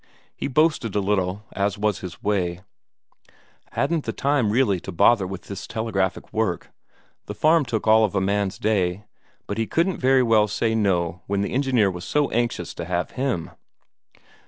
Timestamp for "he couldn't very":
9.59-10.23